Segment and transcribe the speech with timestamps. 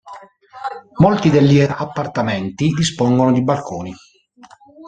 [0.99, 3.93] Molti degli appartamenti dispongono di balconi.